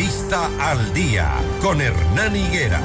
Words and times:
Entrevista 0.00 0.70
al 0.70 0.94
día 0.94 1.30
con 1.60 1.78
Hernán 1.78 2.34
Higuera. 2.34 2.80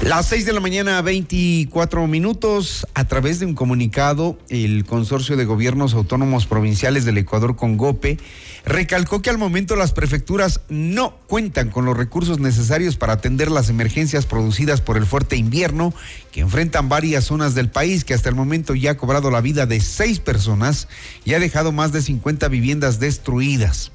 Las 0.00 0.28
6 0.28 0.46
de 0.46 0.54
la 0.54 0.60
mañana, 0.60 1.02
24 1.02 2.06
minutos, 2.06 2.86
a 2.94 3.06
través 3.06 3.40
de 3.40 3.46
un 3.46 3.54
comunicado, 3.54 4.38
el 4.48 4.86
Consorcio 4.86 5.36
de 5.36 5.44
Gobiernos 5.44 5.92
Autónomos 5.92 6.46
Provinciales 6.46 7.04
del 7.04 7.18
Ecuador 7.18 7.56
con 7.56 7.76
GOPE 7.76 8.18
recalcó 8.64 9.20
que 9.20 9.28
al 9.28 9.36
momento 9.36 9.76
las 9.76 9.92
prefecturas 9.92 10.62
no 10.70 11.18
cuentan 11.26 11.68
con 11.68 11.84
los 11.84 11.94
recursos 11.94 12.38
necesarios 12.38 12.96
para 12.96 13.14
atender 13.14 13.50
las 13.50 13.68
emergencias 13.68 14.24
producidas 14.24 14.80
por 14.80 14.96
el 14.96 15.04
fuerte 15.04 15.36
invierno 15.36 15.92
que 16.32 16.40
enfrentan 16.40 16.88
varias 16.88 17.24
zonas 17.24 17.54
del 17.54 17.68
país, 17.68 18.06
que 18.06 18.14
hasta 18.14 18.30
el 18.30 18.34
momento 18.34 18.74
ya 18.74 18.92
ha 18.92 18.96
cobrado 18.96 19.30
la 19.30 19.42
vida 19.42 19.66
de 19.66 19.80
seis 19.80 20.20
personas 20.20 20.88
y 21.26 21.34
ha 21.34 21.38
dejado 21.38 21.70
más 21.70 21.92
de 21.92 22.00
50 22.00 22.48
viviendas 22.48 22.98
destruidas. 22.98 23.92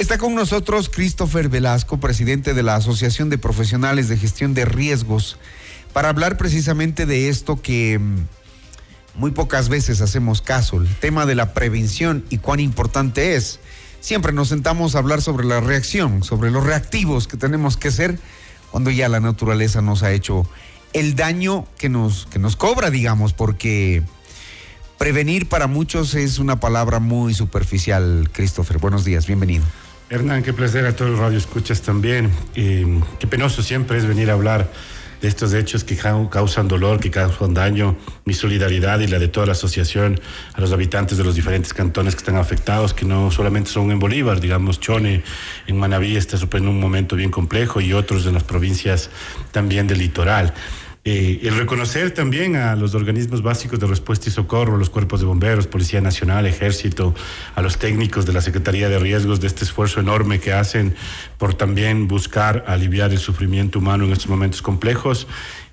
Está 0.00 0.16
con 0.16 0.34
nosotros 0.34 0.88
Christopher 0.88 1.50
Velasco, 1.50 2.00
presidente 2.00 2.54
de 2.54 2.62
la 2.62 2.74
Asociación 2.74 3.28
de 3.28 3.36
Profesionales 3.36 4.08
de 4.08 4.16
Gestión 4.16 4.54
de 4.54 4.64
Riesgos, 4.64 5.36
para 5.92 6.08
hablar 6.08 6.38
precisamente 6.38 7.04
de 7.04 7.28
esto 7.28 7.60
que 7.60 7.98
mm, 7.98 8.26
muy 9.16 9.32
pocas 9.32 9.68
veces 9.68 10.00
hacemos 10.00 10.40
caso, 10.40 10.78
el 10.78 10.88
tema 10.96 11.26
de 11.26 11.34
la 11.34 11.52
prevención 11.52 12.24
y 12.30 12.38
cuán 12.38 12.60
importante 12.60 13.36
es. 13.36 13.60
Siempre 14.00 14.32
nos 14.32 14.48
sentamos 14.48 14.94
a 14.94 15.00
hablar 15.00 15.20
sobre 15.20 15.46
la 15.46 15.60
reacción, 15.60 16.24
sobre 16.24 16.50
los 16.50 16.64
reactivos 16.64 17.28
que 17.28 17.36
tenemos 17.36 17.76
que 17.76 17.90
ser 17.90 18.18
cuando 18.70 18.90
ya 18.90 19.06
la 19.10 19.20
naturaleza 19.20 19.82
nos 19.82 20.02
ha 20.02 20.12
hecho 20.12 20.48
el 20.94 21.14
daño 21.14 21.66
que 21.76 21.90
nos, 21.90 22.24
que 22.24 22.38
nos 22.38 22.56
cobra, 22.56 22.88
digamos, 22.88 23.34
porque 23.34 24.02
prevenir 24.96 25.46
para 25.46 25.66
muchos 25.66 26.14
es 26.14 26.38
una 26.38 26.58
palabra 26.58 27.00
muy 27.00 27.34
superficial. 27.34 28.30
Christopher, 28.32 28.78
buenos 28.78 29.04
días, 29.04 29.26
bienvenido. 29.26 29.66
Hernán, 30.12 30.42
qué 30.42 30.52
placer 30.52 30.86
a 30.86 30.96
todos 30.96 31.12
los 31.12 31.20
radioescuchas 31.20 31.82
también. 31.82 32.32
Eh, 32.56 33.00
qué 33.20 33.28
penoso 33.28 33.62
siempre 33.62 33.96
es 33.96 34.06
venir 34.06 34.28
a 34.30 34.32
hablar 34.32 34.68
de 35.22 35.28
estos 35.28 35.54
hechos 35.54 35.84
que 35.84 35.96
causan 35.96 36.66
dolor, 36.66 36.98
que 36.98 37.12
causan 37.12 37.54
daño. 37.54 37.96
Mi 38.24 38.34
solidaridad 38.34 38.98
y 38.98 39.06
la 39.06 39.20
de 39.20 39.28
toda 39.28 39.46
la 39.46 39.52
asociación 39.52 40.20
a 40.54 40.60
los 40.60 40.72
habitantes 40.72 41.16
de 41.16 41.22
los 41.22 41.36
diferentes 41.36 41.72
cantones 41.72 42.16
que 42.16 42.18
están 42.18 42.38
afectados, 42.38 42.92
que 42.92 43.04
no 43.06 43.30
solamente 43.30 43.70
son 43.70 43.92
en 43.92 44.00
Bolívar, 44.00 44.40
digamos, 44.40 44.80
Chone, 44.80 45.22
en 45.68 45.78
Manabí 45.78 46.16
está 46.16 46.36
en 46.54 46.66
un 46.66 46.80
momento 46.80 47.14
bien 47.14 47.30
complejo 47.30 47.80
y 47.80 47.92
otros 47.92 48.26
en 48.26 48.34
las 48.34 48.42
provincias 48.42 49.10
también 49.52 49.86
del 49.86 49.98
litoral. 49.98 50.52
Eh, 51.02 51.40
el 51.44 51.56
reconocer 51.56 52.10
también 52.10 52.56
a 52.56 52.76
los 52.76 52.94
organismos 52.94 53.42
básicos 53.42 53.80
de 53.80 53.86
respuesta 53.86 54.28
y 54.28 54.32
socorro, 54.32 54.76
los 54.76 54.90
cuerpos 54.90 55.20
de 55.20 55.26
bomberos, 55.26 55.66
Policía 55.66 56.02
Nacional, 56.02 56.44
Ejército, 56.44 57.14
a 57.54 57.62
los 57.62 57.78
técnicos 57.78 58.26
de 58.26 58.34
la 58.34 58.42
Secretaría 58.42 58.90
de 58.90 58.98
Riesgos 58.98 59.40
de 59.40 59.46
este 59.46 59.64
esfuerzo 59.64 60.00
enorme 60.00 60.40
que 60.40 60.52
hacen 60.52 60.94
por 61.38 61.54
también 61.54 62.06
buscar 62.06 62.64
aliviar 62.66 63.12
el 63.12 63.18
sufrimiento 63.18 63.78
humano 63.78 64.04
en 64.04 64.12
estos 64.12 64.28
momentos 64.28 64.60
complejos. 64.60 65.26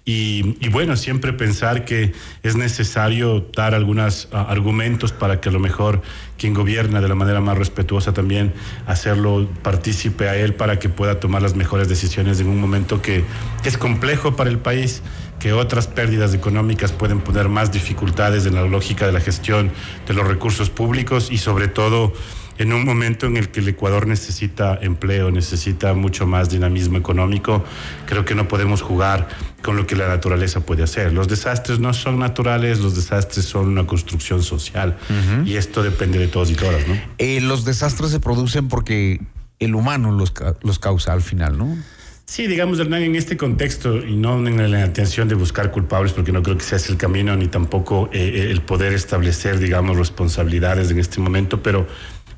Y, 0.10 0.70
bueno, 0.70 0.96
siempre 0.96 1.34
pensar 1.34 1.84
que 1.84 2.14
es 2.42 2.56
necesario 2.56 3.46
dar 3.54 3.76
algunos 3.76 4.30
ah, 4.32 4.46
argumentos 4.48 5.12
para 5.12 5.42
que 5.42 5.50
a 5.50 5.52
lo 5.52 5.60
mejor 5.60 6.02
quien 6.38 6.54
gobierna 6.54 7.02
de 7.02 7.10
la 7.10 7.16
manera 7.16 7.42
más 7.42 7.58
respetuosa 7.58 8.14
también 8.14 8.54
hacerlo 8.86 9.50
partícipe 9.64 10.30
a 10.30 10.38
él 10.38 10.54
para 10.54 10.80
que 10.80 10.88
pueda 10.88 11.20
tomar 11.20 11.42
las 11.42 11.58
mejores 11.58 11.90
decisiones 11.90 12.40
en 12.40 12.48
un 12.48 12.62
momento 12.62 13.02
que, 13.02 13.26
que 13.64 13.68
es 13.68 13.78
complejo 13.78 14.38
para 14.38 14.50
el 14.50 14.60
país 14.60 15.02
que 15.42 15.52
otras 15.52 15.88
pérdidas 15.88 16.34
económicas 16.34 16.94
pueden 16.94 17.20
poner 17.20 17.50
más 17.50 17.74
dificultades 17.74 18.46
en 18.46 18.56
la 18.56 18.62
lógica 18.62 19.06
de 19.06 19.12
la 19.12 19.20
gestión 19.20 19.72
de 20.08 20.14
los 20.14 20.26
recursos 20.26 20.70
públicos 20.70 21.28
y 21.32 21.38
sobre 21.38 21.68
todo 21.68 22.14
en 22.58 22.74
un 22.74 22.86
momento 22.86 23.28
en 23.28 23.38
el 23.38 23.50
que 23.50 23.60
el 23.60 23.68
Ecuador 23.68 24.08
necesita 24.08 24.80
empleo, 24.82 25.32
necesita 25.32 25.94
mucho 25.94 26.26
más 26.26 26.50
dinamismo 26.50 26.98
económico, 26.98 27.64
creo 28.06 28.26
que 28.26 28.36
no 28.36 28.48
podemos 28.48 28.82
jugar 28.82 29.28
con 29.68 29.76
lo 29.76 29.86
que 29.86 29.98
la 29.98 30.08
naturaleza 30.08 30.62
puede 30.62 30.84
hacer. 30.84 31.12
Los 31.12 31.28
desastres 31.28 31.78
no 31.78 31.94
son 31.94 32.20
naturales, 32.20 32.80
los 32.80 32.96
desastres 32.96 33.44
son 33.44 33.68
una 33.68 33.86
construcción 33.86 34.42
social 34.42 34.96
y 35.44 35.58
esto 35.58 35.84
depende 35.84 36.20
de 36.20 36.30
todos 36.30 36.50
y 36.52 36.56
todas, 36.56 36.88
¿no? 36.88 36.98
Eh, 37.18 37.42
los 37.42 37.66
desastres 37.66 38.12
se 38.12 38.22
producen 38.22 38.70
porque 38.70 39.20
el 39.60 39.76
humano 39.76 40.14
los, 40.14 40.34
los 40.62 40.80
causa 40.80 41.12
al 41.12 41.22
final, 41.22 41.58
¿no? 41.58 41.78
Sí, 42.24 42.48
digamos, 42.48 42.80
Hernán, 42.80 43.04
en 43.04 43.18
este 43.18 43.36
contexto 43.36 43.98
y 43.98 44.16
no 44.16 44.38
en 44.48 44.72
la 44.72 44.86
intención 44.86 45.28
de 45.28 45.36
buscar 45.36 45.70
culpables, 45.70 46.14
porque 46.14 46.32
no 46.32 46.42
creo 46.42 46.58
que 46.58 46.64
sea 46.64 46.78
ese 46.78 46.94
el 46.94 46.98
camino, 46.98 47.36
ni 47.36 47.50
tampoco 47.50 48.10
eh, 48.14 48.48
el 48.50 48.62
poder 48.62 48.94
establecer, 48.94 49.60
digamos, 49.60 49.98
responsabilidades 49.98 50.92
en 50.92 51.00
este 51.00 51.20
momento, 51.20 51.62
pero 51.62 51.88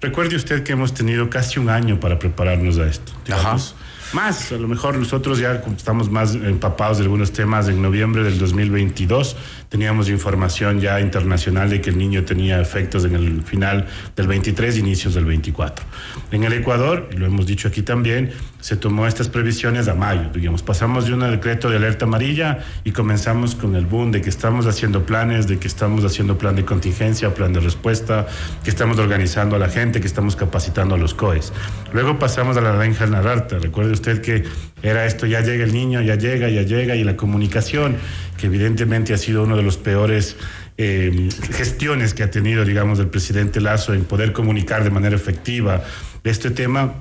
Recuerde 0.01 0.37
usted 0.37 0.63
que 0.63 0.71
hemos 0.71 0.93
tenido 0.93 1.29
casi 1.29 1.59
un 1.59 1.69
año 1.69 1.99
para 1.99 2.19
prepararnos 2.19 2.77
a 2.77 2.87
esto. 2.87 3.11
Digamos. 3.25 3.75
Más, 4.13 4.51
a 4.51 4.57
lo 4.57 4.67
mejor 4.67 4.97
nosotros 4.97 5.37
ya 5.37 5.61
estamos 5.77 6.09
más 6.09 6.33
empapados 6.33 6.97
de 6.97 7.03
algunos 7.03 7.31
temas. 7.31 7.69
En 7.69 7.79
noviembre 7.79 8.23
del 8.23 8.39
2022 8.39 9.37
teníamos 9.69 10.09
información 10.09 10.79
ya 10.79 10.99
internacional 10.99 11.69
de 11.69 11.79
que 11.79 11.91
el 11.91 11.97
niño 11.99 12.25
tenía 12.25 12.59
efectos 12.59 13.05
en 13.05 13.13
el 13.13 13.43
final 13.43 13.87
del 14.15 14.27
23, 14.27 14.77
inicios 14.77 15.13
del 15.13 15.25
24. 15.25 15.85
En 16.31 16.43
el 16.43 16.53
Ecuador, 16.53 17.07
y 17.11 17.17
lo 17.17 17.27
hemos 17.27 17.45
dicho 17.45 17.67
aquí 17.67 17.83
también, 17.83 18.31
se 18.61 18.75
tomó 18.75 19.07
estas 19.07 19.29
previsiones 19.29 19.87
a 19.87 19.95
mayo, 19.95 20.29
digamos, 20.33 20.63
pasamos 20.63 21.05
de 21.05 21.13
un 21.13 21.21
decreto 21.21 21.69
de 21.69 21.77
alerta 21.77 22.05
amarilla 22.05 22.59
y 22.83 22.91
comenzamos 22.91 23.55
con 23.55 23.75
el 23.75 23.85
boom 23.85 24.11
de 24.11 24.21
que 24.21 24.29
estamos 24.29 24.65
haciendo 24.65 25.05
planes, 25.05 25.47
de 25.47 25.59
que 25.59 25.67
estamos 25.67 26.03
haciendo 26.03 26.37
plan 26.37 26.55
de 26.57 26.65
contingencia, 26.65 27.33
plan 27.33 27.53
de 27.53 27.61
respuesta, 27.61 28.27
que 28.63 28.69
estamos 28.69 28.99
organizando 28.99 29.55
a 29.55 29.59
la 29.59 29.69
gente, 29.69 30.01
que 30.01 30.07
estamos 30.07 30.35
capacitando 30.35 30.95
a 30.95 30.97
los 30.97 31.13
COEs. 31.13 31.53
Luego 31.93 32.19
pasamos 32.19 32.57
a 32.57 32.61
la 32.61 32.73
naranja 32.73 33.05
narrarte, 33.05 33.59
recuerde 33.59 33.93
usted 33.93 34.21
que 34.21 34.43
era 34.83 35.05
esto, 35.05 35.25
ya 35.25 35.39
llega 35.39 35.63
el 35.63 35.73
niño, 35.73 36.01
ya 36.01 36.15
llega, 36.15 36.49
ya 36.49 36.63
llega, 36.63 36.95
y 36.95 37.03
la 37.05 37.15
comunicación, 37.15 37.95
que 38.37 38.47
evidentemente 38.47 39.13
ha 39.13 39.17
sido 39.17 39.43
uno 39.43 39.55
de 39.55 39.63
los 39.63 39.77
peores 39.77 40.35
eh, 40.77 41.29
gestiones 41.53 42.13
que 42.13 42.23
ha 42.23 42.31
tenido, 42.31 42.65
digamos, 42.65 42.99
el 42.99 43.07
presidente 43.07 43.61
Lazo 43.61 43.93
en 43.93 44.03
poder 44.03 44.33
comunicar 44.33 44.83
de 44.83 44.89
manera 44.89 45.15
efectiva 45.15 45.83
este 46.23 46.51
tema, 46.51 46.93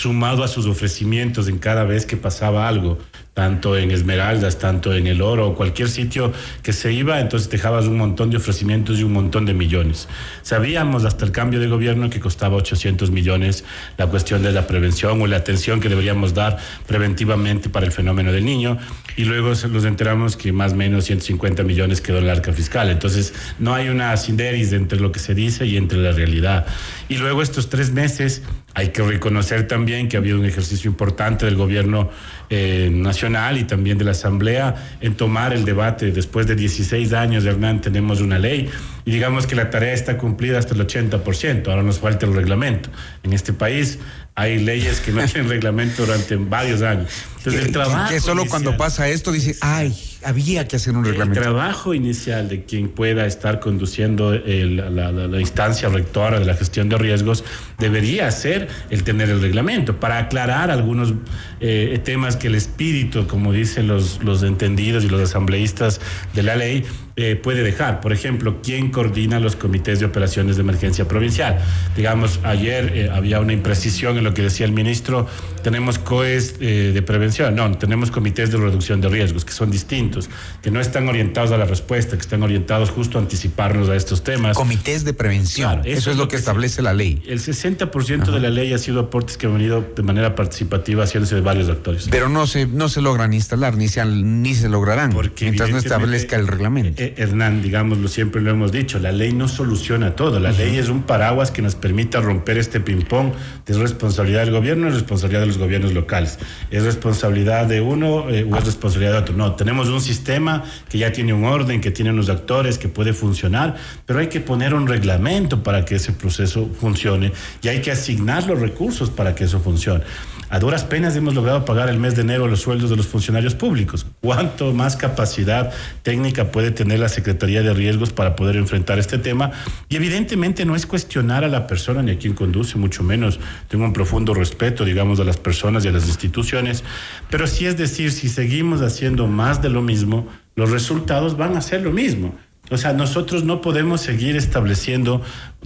sumado 0.00 0.42
a 0.42 0.48
sus 0.48 0.66
ofrecimientos 0.66 1.46
en 1.48 1.58
cada 1.58 1.84
vez 1.84 2.06
que 2.06 2.16
pasaba 2.16 2.66
algo 2.66 2.98
tanto 3.34 3.78
en 3.78 3.90
Esmeraldas, 3.90 4.58
tanto 4.58 4.92
en 4.92 5.06
El 5.06 5.22
Oro, 5.22 5.54
cualquier 5.54 5.88
sitio 5.88 6.32
que 6.62 6.72
se 6.72 6.92
iba, 6.92 7.20
entonces 7.20 7.48
dejabas 7.48 7.86
un 7.86 7.96
montón 7.96 8.28
de 8.28 8.36
ofrecimientos 8.36 8.98
y 8.98 9.02
un 9.02 9.12
montón 9.12 9.46
de 9.46 9.54
millones. 9.54 10.08
Sabíamos 10.42 11.04
hasta 11.04 11.24
el 11.24 11.32
cambio 11.32 11.60
de 11.60 11.68
gobierno 11.68 12.10
que 12.10 12.20
costaba 12.20 12.56
800 12.56 13.10
millones 13.10 13.64
la 13.96 14.08
cuestión 14.08 14.42
de 14.42 14.52
la 14.52 14.66
prevención 14.66 15.22
o 15.22 15.26
la 15.26 15.36
atención 15.36 15.80
que 15.80 15.88
deberíamos 15.88 16.34
dar 16.34 16.58
preventivamente 16.86 17.70
para 17.70 17.86
el 17.86 17.92
fenómeno 17.92 18.30
del 18.32 18.44
niño, 18.44 18.78
y 19.16 19.24
luego 19.24 19.48
nos 19.50 19.84
enteramos 19.84 20.36
que 20.36 20.52
más 20.52 20.72
o 20.72 20.76
menos 20.76 21.04
150 21.04 21.62
millones 21.62 22.00
quedó 22.00 22.18
en 22.18 22.24
el 22.24 22.30
arca 22.30 22.52
fiscal. 22.52 22.90
Entonces, 22.90 23.32
no 23.58 23.74
hay 23.74 23.88
una 23.88 24.14
sinderis 24.16 24.72
entre 24.72 25.00
lo 25.00 25.12
que 25.12 25.18
se 25.18 25.34
dice 25.34 25.66
y 25.66 25.76
entre 25.76 25.98
la 25.98 26.12
realidad. 26.12 26.66
Y 27.08 27.16
luego 27.16 27.42
estos 27.42 27.70
tres 27.70 27.90
meses 27.90 28.42
hay 28.74 28.88
que 28.90 29.02
reconocer 29.02 29.66
también 29.66 30.08
que 30.08 30.16
ha 30.16 30.20
habido 30.20 30.38
un 30.38 30.44
ejercicio 30.44 30.88
importante 30.88 31.44
del 31.44 31.56
gobierno 31.56 32.10
eh, 32.50 32.88
nacional 32.92 33.58
y 33.58 33.64
también 33.64 33.98
de 33.98 34.04
la 34.04 34.12
Asamblea 34.12 34.96
en 35.00 35.14
tomar 35.16 35.52
el 35.52 35.64
debate. 35.64 36.12
Después 36.12 36.46
de 36.46 36.54
16 36.54 37.12
años, 37.12 37.44
Hernán, 37.44 37.80
tenemos 37.80 38.20
una 38.20 38.38
ley 38.38 38.70
y 39.04 39.10
digamos 39.10 39.46
que 39.46 39.56
la 39.56 39.70
tarea 39.70 39.92
está 39.92 40.16
cumplida 40.18 40.58
hasta 40.58 40.74
el 40.74 40.86
80%. 40.86 41.68
Ahora 41.68 41.82
nos 41.82 41.98
falta 41.98 42.26
el 42.26 42.34
reglamento. 42.34 42.90
En 43.22 43.32
este 43.32 43.52
país 43.52 43.98
hay 44.36 44.58
leyes 44.58 45.00
que 45.00 45.10
no 45.10 45.24
tienen 45.26 45.50
reglamento 45.50 46.06
durante 46.06 46.36
varios 46.36 46.82
años. 46.82 47.10
Entonces, 47.38 47.66
el 47.66 47.72
trabajo. 47.72 48.08
Que 48.08 48.20
solo 48.20 48.46
cuando 48.46 48.76
pasa 48.76 49.08
esto 49.08 49.32
dice, 49.32 49.56
ay, 49.60 49.94
había 50.24 50.68
que 50.68 50.76
hacer 50.76 50.96
un 50.96 51.04
reglamento. 51.04 51.40
El 51.40 51.46
trabajo 51.46 51.94
inicial 51.94 52.48
de 52.48 52.64
quien 52.64 52.88
pueda 52.88 53.26
estar 53.26 53.60
conduciendo 53.60 54.32
la, 54.32 55.40
instancia 55.40 55.88
rectora 55.88 56.38
de 56.38 56.44
la 56.44 56.54
gestión 56.54 56.88
de 56.88 56.98
riesgos 56.98 57.44
debería 57.78 58.30
ser 58.30 58.68
el 58.90 59.02
tener 59.02 59.30
el 59.30 59.40
reglamento 59.40 59.98
para 59.98 60.18
aclarar 60.18 60.70
algunos 60.70 61.14
eh, 61.60 61.98
temas 62.04 62.36
que 62.36 62.48
el 62.48 62.54
espíritu, 62.54 63.26
como 63.26 63.52
dicen 63.52 63.86
los, 63.86 64.22
los 64.22 64.42
entendidos 64.42 65.04
y 65.04 65.08
los 65.08 65.20
asambleístas 65.20 66.00
de 66.34 66.42
la 66.42 66.56
ley, 66.56 66.84
eh, 67.22 67.36
puede 67.36 67.62
dejar. 67.62 68.00
Por 68.00 68.14
ejemplo, 68.14 68.60
¿quién 68.62 68.90
coordina 68.90 69.40
los 69.40 69.54
comités 69.54 70.00
de 70.00 70.06
operaciones 70.06 70.56
de 70.56 70.62
emergencia 70.62 71.06
provincial? 71.06 71.58
Digamos, 71.94 72.40
ayer 72.44 72.92
eh, 72.94 73.10
había 73.12 73.40
una 73.40 73.52
imprecisión 73.52 74.16
en 74.16 74.24
lo 74.24 74.32
que 74.32 74.40
decía 74.40 74.64
el 74.64 74.72
ministro, 74.72 75.26
tenemos 75.62 75.98
COES 75.98 76.58
de 76.58 77.02
prevención, 77.02 77.54
no, 77.54 77.70
tenemos 77.78 78.10
comités 78.10 78.50
de 78.50 78.58
reducción 78.58 79.00
de 79.00 79.08
riesgos, 79.08 79.44
que 79.44 79.52
son 79.52 79.70
distintos 79.70 80.28
que 80.62 80.70
no 80.70 80.80
están 80.80 81.08
orientados 81.08 81.52
a 81.52 81.58
la 81.58 81.64
respuesta, 81.64 82.16
que 82.16 82.22
están 82.22 82.42
orientados 82.42 82.90
justo 82.90 83.18
a 83.18 83.20
anticiparnos 83.20 83.88
a 83.88 83.96
estos 83.96 84.22
temas. 84.22 84.56
Comités 84.56 85.04
de 85.04 85.14
prevención, 85.14 85.82
eso, 85.84 86.10
es 86.10 86.16
lo 86.16 86.28
que, 86.28 86.36
establece 86.36 86.82
la 86.82 86.94
ley. 86.94 87.22
El 87.26 87.40
60% 87.40 88.32
de 88.32 88.40
la 88.40 88.50
ley 88.50 88.72
ha 88.72 88.78
sido 88.78 89.00
aportes 89.00 89.36
que 89.36 89.46
han 89.46 89.54
venido 89.54 89.84
de 89.94 90.02
manera 90.02 90.34
participativa 90.34 91.04
haciéndose 91.04 91.34
de 91.34 91.40
varios 91.40 91.68
actores. 91.68 92.08
Pero 92.10 92.28
no 92.28 92.46
se, 92.46 92.66
no 92.66 92.88
se 92.88 93.00
logran 93.00 93.32
instalar, 93.32 93.76
ni 93.76 93.88
se, 93.88 94.04
ni 94.04 94.54
se 94.54 94.68
lograrán, 94.68 95.14
mientras 95.40 95.70
no 95.70 95.78
establezca 95.78 96.36
el 96.36 96.46
reglamento. 96.46 97.02
E, 97.02 97.06
eh, 97.06 97.14
Hernán, 97.16 97.62
digámoslo, 97.62 98.08
siempre 98.08 98.40
lo 98.40 98.50
hemos 98.50 98.72
dicho, 98.72 98.98
la 98.98 99.12
ley 99.12 99.32
no 99.32 99.48
soluciona 99.48 100.16
todo, 100.16 100.40
la 100.40 100.52
ley 100.52 100.78
es 100.78 100.88
un 100.88 101.02
paraguas 101.02 101.50
que 101.50 101.62
nos 101.62 101.74
permita 101.74 102.20
romper 102.20 102.58
este 102.58 102.80
ping-pong 102.80 103.32
de 103.66 103.74
responsabilidad 103.78 104.44
del 104.44 104.52
gobierno 104.52 104.88
y 104.88 104.90
responsabilidad 104.90 105.40
de 105.40 105.46
los 105.50 105.58
gobiernos 105.58 105.92
locales. 105.92 106.38
Es 106.70 106.84
responsabilidad 106.84 107.66
de 107.66 107.80
uno 107.80 108.30
eh, 108.30 108.48
o 108.50 108.56
es 108.56 108.64
responsabilidad 108.64 109.12
de 109.12 109.18
otro. 109.18 109.36
No, 109.36 109.54
tenemos 109.54 109.88
un 109.88 110.00
sistema 110.00 110.64
que 110.88 110.98
ya 110.98 111.12
tiene 111.12 111.32
un 111.32 111.44
orden, 111.44 111.80
que 111.80 111.90
tiene 111.90 112.10
unos 112.10 112.28
actores, 112.28 112.78
que 112.78 112.88
puede 112.88 113.12
funcionar, 113.12 113.76
pero 114.06 114.20
hay 114.20 114.28
que 114.28 114.40
poner 114.40 114.74
un 114.74 114.86
reglamento 114.86 115.62
para 115.62 115.84
que 115.84 115.96
ese 115.96 116.12
proceso 116.12 116.70
funcione 116.80 117.32
y 117.62 117.68
hay 117.68 117.80
que 117.80 117.90
asignar 117.90 118.46
los 118.46 118.60
recursos 118.60 119.10
para 119.10 119.34
que 119.34 119.44
eso 119.44 119.60
funcione. 119.60 120.04
A 120.52 120.58
duras 120.58 120.82
penas 120.82 121.14
hemos 121.14 121.36
logrado 121.36 121.64
pagar 121.64 121.88
el 121.88 122.00
mes 122.00 122.16
de 122.16 122.22
enero 122.22 122.48
los 122.48 122.60
sueldos 122.60 122.90
de 122.90 122.96
los 122.96 123.06
funcionarios 123.06 123.54
públicos. 123.54 124.04
¿Cuánto 124.20 124.72
más 124.72 124.96
capacidad 124.96 125.72
técnica 126.02 126.50
puede 126.50 126.72
tener 126.72 126.98
la 126.98 127.08
Secretaría 127.08 127.62
de 127.62 127.72
Riesgos 127.72 128.12
para 128.12 128.34
poder 128.34 128.56
enfrentar 128.56 128.98
este 128.98 129.18
tema? 129.18 129.52
Y 129.88 129.94
evidentemente 129.94 130.64
no 130.64 130.74
es 130.74 130.86
cuestionar 130.86 131.44
a 131.44 131.48
la 131.48 131.68
persona 131.68 132.02
ni 132.02 132.10
a 132.10 132.18
quien 132.18 132.34
conduce, 132.34 132.78
mucho 132.78 133.04
menos. 133.04 133.38
Tengo 133.68 133.84
un 133.84 133.92
profundo 133.92 134.34
respeto, 134.34 134.84
digamos, 134.84 135.20
a 135.20 135.24
las 135.24 135.36
personas 135.36 135.84
y 135.84 135.88
a 135.88 135.92
las 135.92 136.08
instituciones, 136.08 136.82
pero 137.30 137.46
sí 137.46 137.66
es 137.66 137.76
decir, 137.76 138.10
si 138.10 138.28
seguimos 138.28 138.82
haciendo 138.82 139.28
más 139.28 139.62
de 139.62 139.68
lo 139.68 139.82
mismo, 139.82 140.26
los 140.56 140.72
resultados 140.72 141.36
van 141.36 141.56
a 141.56 141.60
ser 141.60 141.82
lo 141.82 141.92
mismo. 141.92 142.34
O 142.70 142.78
sea, 142.78 142.92
nosotros 142.92 143.42
no 143.42 143.60
podemos 143.60 144.00
seguir 144.00 144.36
estableciendo 144.36 145.22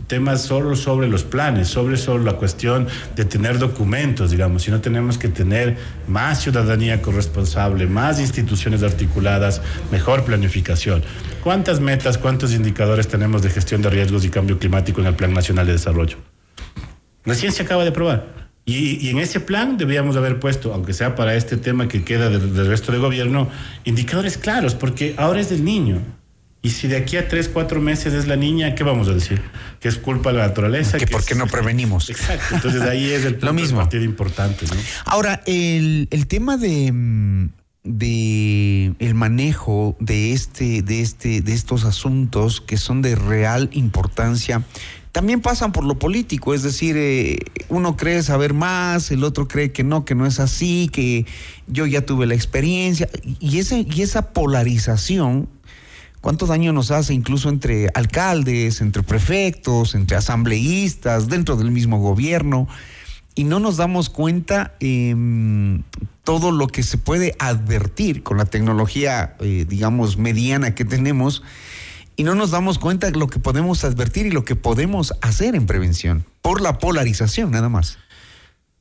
temas 0.06 0.40
solo 0.40 0.74
sobre 0.74 1.06
los 1.06 1.22
planes, 1.22 1.68
sobre, 1.68 1.98
sobre 1.98 2.24
la 2.24 2.32
cuestión 2.34 2.88
de 3.14 3.26
tener 3.26 3.58
documentos, 3.58 4.30
digamos, 4.30 4.62
sino 4.62 4.80
tenemos 4.80 5.18
que 5.18 5.28
tener 5.28 5.76
más 6.08 6.42
ciudadanía 6.42 7.02
corresponsable, 7.02 7.86
más 7.86 8.20
instituciones 8.20 8.82
articuladas, 8.82 9.60
mejor 9.92 10.24
planificación. 10.24 11.02
¿Cuántas 11.42 11.78
metas, 11.78 12.16
cuántos 12.16 12.54
indicadores 12.54 13.06
tenemos 13.06 13.42
de 13.42 13.50
gestión 13.50 13.82
de 13.82 13.90
riesgos 13.90 14.24
y 14.24 14.30
cambio 14.30 14.58
climático 14.58 15.02
en 15.02 15.06
el 15.08 15.14
Plan 15.14 15.34
Nacional 15.34 15.66
de 15.66 15.72
Desarrollo? 15.72 16.16
Recién 17.26 17.52
se 17.52 17.62
acaba 17.62 17.82
de 17.82 17.90
aprobar. 17.90 18.44
Y, 18.66 19.10
en 19.10 19.18
ese 19.18 19.40
plan 19.40 19.76
debíamos 19.76 20.16
haber 20.16 20.40
puesto, 20.40 20.72
aunque 20.72 20.94
sea 20.94 21.14
para 21.14 21.34
este 21.34 21.58
tema 21.58 21.86
que 21.86 22.02
queda 22.02 22.30
del, 22.30 22.54
del 22.54 22.66
resto 22.66 22.92
del 22.92 23.02
gobierno, 23.02 23.50
indicadores 23.84 24.38
claros, 24.38 24.74
porque 24.74 25.14
ahora 25.18 25.40
es 25.40 25.50
del 25.50 25.64
niño. 25.64 26.00
Y 26.64 26.70
si 26.70 26.88
de 26.88 26.96
aquí 26.96 27.18
a 27.18 27.28
tres, 27.28 27.50
cuatro 27.50 27.82
meses 27.82 28.14
es 28.14 28.26
la 28.26 28.36
niña, 28.36 28.74
¿qué 28.74 28.84
vamos 28.84 29.06
a 29.08 29.12
decir? 29.12 29.38
Que 29.80 29.88
es 29.88 29.98
culpa 29.98 30.32
de 30.32 30.38
la 30.38 30.46
naturaleza. 30.46 30.96
Que, 30.96 31.06
por 31.06 31.22
qué 31.22 31.34
no 31.34 31.46
prevenimos. 31.46 32.08
Exacto. 32.08 32.54
Entonces 32.54 32.80
ahí 32.80 33.10
es 33.10 33.26
el 33.26 33.38
Lo 33.42 33.52
mismo. 33.52 33.80
partido 33.80 34.02
importante. 34.02 34.64
¿no? 34.64 34.72
Ahora, 35.04 35.42
el, 35.44 36.08
el 36.10 36.26
tema 36.26 36.56
de, 36.56 36.90
mm, 36.90 37.50
de 37.84 38.94
el 38.98 39.14
manejo 39.14 39.94
de 40.00 40.32
este, 40.32 40.80
de 40.80 41.02
este, 41.02 41.42
de 41.42 41.52
estos 41.52 41.84
asuntos 41.84 42.62
que 42.62 42.78
son 42.78 43.02
de 43.02 43.14
real 43.14 43.68
importancia, 43.74 44.62
también 45.12 45.42
pasan 45.42 45.70
por 45.70 45.84
lo 45.84 45.98
político, 45.98 46.54
es 46.54 46.62
decir, 46.62 46.96
eh, 46.96 47.40
uno 47.68 47.94
cree 47.98 48.22
saber 48.22 48.54
más, 48.54 49.10
el 49.10 49.22
otro 49.22 49.48
cree 49.48 49.70
que 49.70 49.84
no, 49.84 50.06
que 50.06 50.14
no 50.14 50.24
es 50.24 50.40
así, 50.40 50.88
que 50.90 51.26
yo 51.66 51.84
ya 51.84 52.06
tuve 52.06 52.26
la 52.26 52.34
experiencia, 52.34 53.06
y, 53.38 53.58
ese, 53.58 53.86
y 53.88 54.00
esa 54.00 54.32
polarización 54.32 55.50
cuánto 56.24 56.46
daño 56.46 56.72
nos 56.72 56.90
hace 56.90 57.12
incluso 57.12 57.50
entre 57.50 57.90
alcaldes, 57.92 58.80
entre 58.80 59.02
prefectos, 59.02 59.94
entre 59.94 60.16
asambleístas, 60.16 61.28
dentro 61.28 61.54
del 61.54 61.70
mismo 61.70 61.98
gobierno, 61.98 62.66
y 63.34 63.44
no 63.44 63.60
nos 63.60 63.76
damos 63.76 64.08
cuenta 64.08 64.72
eh, 64.80 65.14
todo 66.24 66.50
lo 66.50 66.68
que 66.68 66.82
se 66.82 66.96
puede 66.96 67.36
advertir 67.38 68.22
con 68.22 68.38
la 68.38 68.46
tecnología, 68.46 69.36
eh, 69.40 69.66
digamos, 69.68 70.16
mediana 70.16 70.74
que 70.74 70.86
tenemos, 70.86 71.42
y 72.16 72.22
no 72.22 72.34
nos 72.34 72.52
damos 72.52 72.78
cuenta 72.78 73.10
de 73.10 73.18
lo 73.18 73.26
que 73.26 73.38
podemos 73.38 73.84
advertir 73.84 74.24
y 74.24 74.30
lo 74.30 74.46
que 74.46 74.56
podemos 74.56 75.12
hacer 75.20 75.54
en 75.54 75.66
prevención, 75.66 76.24
por 76.40 76.62
la 76.62 76.78
polarización 76.78 77.50
nada 77.50 77.68
más. 77.68 77.98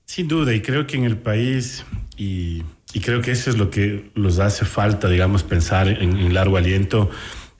Sin 0.06 0.30
duda, 0.30 0.54
y 0.54 0.62
creo 0.62 0.88
que 0.88 0.96
en 0.96 1.04
el 1.04 1.18
país, 1.18 1.84
y 2.16 2.64
y 2.94 3.00
creo 3.00 3.22
que 3.22 3.32
eso 3.32 3.50
es 3.50 3.58
lo 3.58 3.70
que 3.70 4.12
nos 4.16 4.40
hace 4.40 4.66
falta, 4.66 5.10
digamos, 5.10 5.44
pensar 5.44 5.88
en, 5.88 6.16
en 6.18 6.34
largo 6.34 6.58
aliento. 6.58 7.10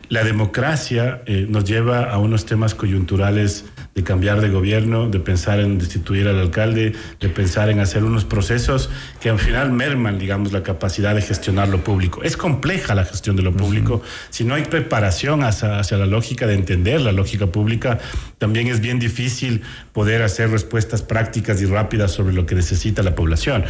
La 0.10 0.24
democracia 0.24 1.24
eh, 1.26 1.48
nos 1.50 1.64
lleva 1.64 2.12
a 2.12 2.20
unos 2.20 2.46
temas 2.46 2.76
coyunturales 2.76 3.66
de 3.96 4.04
cambiar 4.04 4.42
de 4.42 4.50
gobierno, 4.50 5.10
de 5.10 5.20
pensar 5.20 5.60
en 5.60 5.80
destituir 5.80 6.28
al 6.28 6.40
alcalde, 6.40 6.94
de 7.20 7.30
pensar 7.30 7.70
en 7.70 7.80
hacer 7.80 8.04
unos 8.04 8.26
procesos 8.26 8.90
que 9.22 9.30
al 9.30 9.40
final 9.40 9.72
merman, 9.72 10.20
digamos, 10.20 10.52
la 10.52 10.62
capacidad 10.62 11.16
de 11.16 11.22
gestionar 11.22 11.70
lo 11.70 11.84
público. 11.84 12.22
Es 12.22 12.38
compleja 12.38 12.94
la 12.96 13.06
gestión 13.06 13.36
de 13.36 13.44
lo 13.44 13.54
público. 13.54 13.96
Uh 13.96 14.00
-huh. 14.00 14.28
Si 14.30 14.44
no 14.44 14.56
hay 14.56 14.66
preparación 14.66 15.44
hacia, 15.44 15.80
hacia 15.80 15.98
la 15.98 16.06
lógica 16.06 16.48
de 16.48 16.56
entender 16.56 17.02
la 17.02 17.12
lógica 17.12 17.48
pública, 17.48 18.00
también 18.40 18.68
es 18.68 18.82
bien 18.82 19.00
difícil 19.00 19.62
poder 19.94 20.22
hacer 20.22 20.50
respuestas 20.50 21.02
prácticas 21.02 21.62
y 21.62 21.66
rápidas 21.66 22.12
sobre 22.12 22.34
lo 22.34 22.46
que 22.46 22.56
necesita 22.56 23.04
la 23.04 23.16
población. 23.16 23.66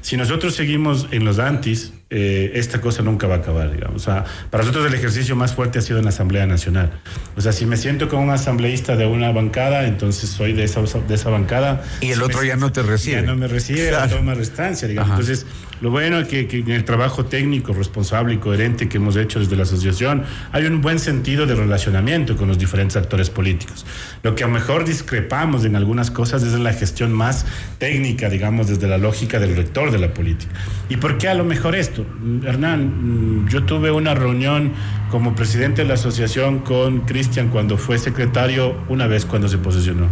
Si 0.00 0.16
nosotros 0.16 0.54
seguimos 0.54 1.08
en 1.10 1.24
los 1.24 1.38
antis, 1.38 1.92
eh, 2.10 2.52
esta 2.54 2.80
cosa 2.80 3.02
nunca 3.02 3.26
va 3.26 3.34
a 3.34 3.38
acabar, 3.38 3.70
digamos. 3.70 4.02
O 4.02 4.04
sea, 4.04 4.24
para 4.50 4.64
nosotros 4.64 4.86
el 4.86 4.94
ejercicio 4.94 5.36
más 5.36 5.54
fuerte 5.54 5.78
ha 5.78 5.82
sido 5.82 5.98
en 5.98 6.04
la 6.04 6.10
Asamblea 6.10 6.46
Nacional. 6.46 6.90
O 7.36 7.40
sea, 7.40 7.52
si 7.52 7.66
me 7.66 7.76
siento 7.76 8.08
como 8.08 8.22
un 8.22 8.30
asambleísta 8.30 8.96
de 8.96 9.06
una 9.06 9.30
bancada, 9.32 9.86
entonces 9.86 10.30
soy 10.30 10.54
de 10.54 10.64
esa, 10.64 10.80
de 10.80 11.14
esa 11.14 11.30
bancada. 11.30 11.82
Y 12.00 12.10
el 12.10 12.18
si 12.18 12.24
otro 12.24 12.44
ya 12.44 12.56
no 12.56 12.72
te 12.72 12.82
recibe. 12.82 13.20
Ya 13.20 13.22
no 13.22 13.36
me 13.36 13.48
recibe, 13.48 13.88
claro. 13.88 14.16
toma 14.16 14.34
restancia, 14.34 14.88
digamos. 14.88 15.12
Ajá. 15.12 15.20
Entonces, 15.20 15.46
lo 15.80 15.90
bueno 15.90 16.18
es 16.18 16.28
que, 16.28 16.48
en 16.50 16.70
el 16.70 16.84
trabajo 16.84 17.24
técnico, 17.24 17.72
responsable 17.72 18.34
y 18.34 18.38
coherente 18.38 18.88
que 18.88 18.96
hemos 18.96 19.16
hecho 19.16 19.38
desde 19.38 19.56
la 19.56 19.62
asociación, 19.62 20.24
hay 20.52 20.66
un 20.66 20.80
buen 20.80 20.98
sentido 20.98 21.46
de 21.46 21.54
relacionamiento 21.54 22.36
con 22.36 22.48
los 22.48 22.58
diferentes 22.58 22.96
actores 22.96 23.30
políticos. 23.30 23.86
Lo 24.22 24.34
que 24.34 24.44
a 24.44 24.46
lo 24.46 24.54
mejor 24.54 24.84
discrepamos 24.84 25.64
en 25.64 25.76
algunas 25.76 26.10
cosas 26.10 26.42
es 26.42 26.54
en 26.54 26.64
la 26.64 26.72
gestión 26.72 27.12
más 27.12 27.46
técnica, 27.78 28.28
digamos, 28.28 28.68
desde 28.68 28.88
la 28.88 28.98
lógica 28.98 29.38
del 29.38 29.56
rector 29.56 29.90
de 29.90 29.98
la 29.98 30.12
política. 30.12 30.52
¿Y 30.88 30.96
por 30.96 31.18
qué 31.18 31.28
a 31.28 31.34
lo 31.34 31.44
mejor 31.44 31.76
esto? 31.76 32.04
Hernán, 32.44 33.46
yo 33.48 33.64
tuve 33.64 33.90
una 33.90 34.14
reunión 34.14 34.72
como 35.10 35.34
presidente 35.34 35.82
de 35.82 35.88
la 35.88 35.94
asociación 35.94 36.60
con 36.60 37.00
Cristian 37.00 37.48
cuando 37.48 37.78
fue 37.78 37.98
secretario 37.98 38.76
una 38.88 39.06
vez 39.06 39.24
cuando 39.24 39.48
se 39.48 39.58
posicionó. 39.58 40.08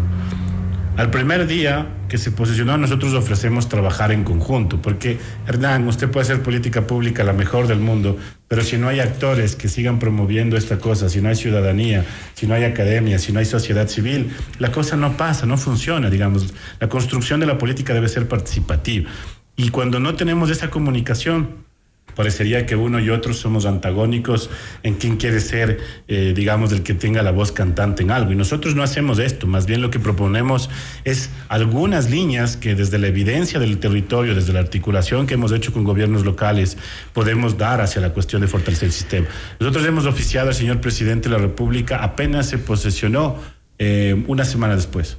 Al 0.97 1.11
primer 1.11 1.47
día 1.47 1.89
que 2.09 2.17
se 2.17 2.31
posicionó, 2.31 2.79
nosotros 2.79 3.13
ofrecemos 3.13 3.69
trabajar 3.69 4.13
en 4.13 4.25
conjunto, 4.25 4.81
porque 4.81 5.19
Hernán, 5.47 5.87
usted 5.89 6.11
puede 6.11 6.25
hacer 6.25 6.43
política 6.43 6.87
pública 6.87 7.23
la 7.23 7.35
mejor 7.35 7.67
del 7.67 7.81
mundo, 7.81 8.17
pero 8.49 8.63
si 8.63 8.79
no 8.79 8.89
hay 8.89 9.01
actores 9.01 9.57
que 9.57 9.69
sigan 9.69 9.99
promoviendo 9.99 10.57
esta 10.57 10.79
cosa, 10.79 11.11
si 11.11 11.21
no 11.21 11.29
hay 11.29 11.37
ciudadanía, 11.37 12.07
si 12.33 12.47
no 12.47 12.55
hay 12.55 12.65
academia, 12.65 13.19
si 13.19 13.31
no 13.31 13.41
hay 13.41 13.45
sociedad 13.45 13.89
civil, 13.89 14.31
la 14.59 14.73
cosa 14.73 14.97
no 14.97 15.19
pasa, 15.19 15.45
no 15.45 15.59
funciona, 15.59 16.09
digamos. 16.09 16.55
La 16.81 16.89
construcción 16.89 17.41
de 17.41 17.47
la 17.47 17.59
política 17.59 17.93
debe 17.93 18.09
ser 18.09 18.27
participativa. 18.27 19.11
Y 19.55 19.69
cuando 19.69 20.01
no 20.01 20.15
tenemos 20.15 20.49
esa 20.49 20.71
comunicación, 20.71 21.66
parecería 22.17 22.67
que 22.67 22.75
uno 22.75 22.99
y 22.99 23.11
otro 23.11 23.35
somos 23.35 23.67
antagónicos 23.67 24.51
en 24.83 24.95
quién 24.95 25.19
quiere 25.19 25.39
ser, 25.39 25.79
eh, 26.09 26.33
digamos, 26.35 26.73
el 26.73 26.83
que 26.83 26.95
tenga 26.95 27.23
la 27.23 27.31
voz 27.31 27.53
cantante 27.53 28.03
en 28.03 28.11
algo. 28.11 28.33
Y 28.33 28.37
nosotros 28.37 28.75
no 28.75 28.83
hacemos 28.83 29.19
esto, 29.19 29.47
más 29.47 29.67
bien 29.67 29.83
lo 29.83 29.91
que 29.91 30.01
proponemos 30.01 30.71
es 31.05 31.31
algunas 31.49 32.11
líneas 32.11 32.57
que 32.57 32.75
desde 32.75 32.99
la 32.99 33.07
evidencia 33.09 33.61
del 33.61 33.79
territorio, 33.79 34.35
desde 34.35 34.53
la 34.53 34.61
articulación 34.61 35.27
que 35.27 35.35
hemos 35.35 35.53
hecho 35.53 35.73
con 35.73 35.85
gobiernos 35.85 36.25
locales, 36.25 36.79
podemos 37.13 37.59
dar 37.59 37.83
hacia 37.83 38.01
la 38.01 38.11
cuestión 38.11 38.41
de 38.41 38.49
fortalecer 38.49 38.87
el 38.87 38.93
sistema. 38.93 39.27
Nosotros 39.61 39.87
hemos 39.87 40.07
oficiado 40.07 40.49
al 40.49 40.55
señor 40.55 40.81
presidente 40.81 41.29
de 41.29 41.37
la 41.37 41.41
República, 41.41 42.03
apenas 42.03 42.49
se 42.49 42.57
posesionó 42.57 43.37
eh, 43.79 44.25
una 44.27 44.47
semana 44.47 44.75
después. 44.75 45.19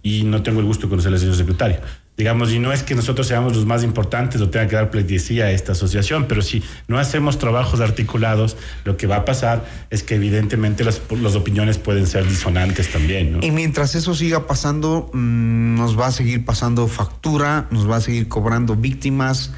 Y 0.00 0.22
no 0.22 0.42
tengo 0.44 0.60
el 0.60 0.66
gusto 0.66 0.86
de 0.86 0.90
conocer 0.90 1.12
al 1.12 1.18
señor 1.18 1.34
secretario 1.34 1.80
digamos, 2.18 2.52
y 2.52 2.58
no 2.58 2.72
es 2.72 2.82
que 2.82 2.96
nosotros 2.96 3.28
seamos 3.28 3.54
los 3.54 3.64
más 3.64 3.84
importantes 3.84 4.40
o 4.40 4.50
tenga 4.50 4.66
que 4.66 4.74
dar 4.74 4.90
pleitesía 4.90 5.44
a 5.44 5.52
esta 5.52 5.70
asociación, 5.70 6.26
pero 6.26 6.42
si 6.42 6.64
no 6.88 6.98
hacemos 6.98 7.38
trabajos 7.38 7.80
articulados, 7.80 8.56
lo 8.84 8.96
que 8.96 9.06
va 9.06 9.18
a 9.18 9.24
pasar 9.24 9.64
es 9.88 10.02
que 10.02 10.16
evidentemente 10.16 10.82
las, 10.82 11.00
las 11.22 11.36
opiniones 11.36 11.78
pueden 11.78 12.08
ser 12.08 12.28
disonantes 12.28 12.90
también. 12.90 13.38
Y 13.40 13.52
mientras 13.52 13.94
eso 13.94 14.16
siga 14.16 14.48
pasando, 14.48 15.10
mmm, 15.14 15.76
nos 15.76 15.96
va 15.96 16.08
a 16.08 16.10
seguir 16.10 16.44
pasando 16.44 16.88
factura, 16.88 17.68
nos 17.70 17.88
va 17.88 17.96
a 17.96 18.00
seguir 18.00 18.26
cobrando 18.26 18.74
víctimas. 18.74 19.52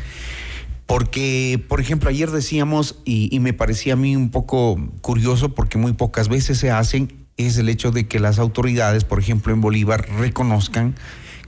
Porque, 0.85 1.65
por 1.69 1.81
ejemplo, 1.81 2.11
ayer 2.11 2.31
decíamos, 2.31 2.99
y 3.05 3.39
me 3.41 3.53
parecía 3.53 3.93
a 3.95 3.97
mí 3.97 4.17
un 4.17 4.31
poco 4.31 4.77
curioso, 5.01 5.55
porque 5.55 5.79
muy 5.79 5.93
pocas 5.93 6.29
veces 6.29 6.59
se 6.59 6.73
hacen, 6.73 7.27
es 7.37 7.57
el 7.57 7.69
hecho 7.69 7.91
de 7.91 8.07
que 8.09 8.19
las 8.19 8.39
autoridades, 8.39 9.05
por 9.05 9.21
ejemplo, 9.21 9.53
en 9.55 9.61
Bolívar, 9.61 10.07
reconozcan 10.19 10.97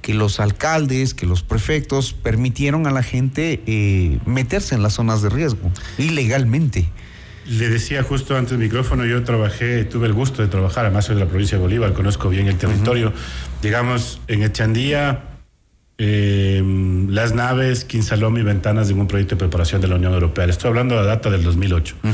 que 0.03 0.15
los 0.15 0.41
alcaldes, 0.41 1.15
que 1.15 1.27
los 1.27 1.43
prefectos 1.43 2.13
permitieron 2.13 2.87
a 2.87 2.91
la 2.91 3.03
gente 3.03 3.63
eh, 3.67 4.19
meterse 4.27 4.75
en 4.75 4.83
las 4.83 4.95
zonas 4.95 5.23
de 5.23 5.31
riesgo 5.31 5.71
ilegalmente. 5.97 6.91
Le 7.47 7.69
decía 7.69 8.03
justo 8.03 8.37
antes 8.37 8.51
del 8.53 8.61
micrófono, 8.61 9.05
yo 9.05 9.25
trabajé, 9.25 9.85
tuve 9.85 10.07
el 10.07 10.13
gusto 10.13 10.43
de 10.43 10.49
trabajar, 10.49 10.85
además 10.85 11.07
soy 11.07 11.15
de 11.17 11.23
la 11.23 11.29
provincia 11.29 11.57
de 11.57 11.63
Bolívar, 11.63 11.93
conozco 11.93 12.29
bien 12.29 12.47
el 12.47 12.57
territorio. 12.57 13.09
Uh 13.09 13.13
-huh. 13.13 13.63
Digamos, 13.63 14.21
en 14.29 14.43
Echandía, 14.43 15.25
eh, 15.99 16.63
las 17.09 17.35
naves, 17.35 17.85
Quinsalón 17.85 18.37
y 18.39 18.43
ventanas 18.43 18.89
de 18.89 18.95
un 18.95 19.09
proyecto 19.09 19.35
de 19.35 19.41
preparación 19.41 19.81
de 19.81 19.89
la 19.89 19.97
Unión 19.97 20.13
Europea. 20.13 20.45
Estoy 20.45 20.69
hablando 20.69 20.95
de 20.97 21.03
la 21.03 21.07
data 21.07 21.31
del 21.31 21.43
2008. 21.43 21.97
Uh 22.03 22.09
-huh. 22.09 22.13